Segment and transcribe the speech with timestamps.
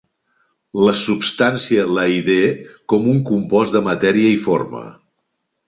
[0.87, 2.49] La substància la idee
[2.95, 4.85] com un compost de matèria i forma.